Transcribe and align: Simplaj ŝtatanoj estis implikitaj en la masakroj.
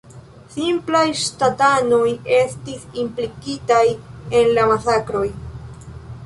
Simplaj 0.51 1.01
ŝtatanoj 1.23 2.05
estis 2.37 2.87
implikitaj 3.03 3.83
en 4.41 4.51
la 4.57 4.65
masakroj. 4.73 5.25